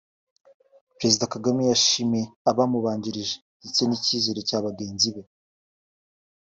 [0.97, 5.23] Perezida Kagame yashimiye abamubanjirije ndetse n’icyizere cya bagenzi be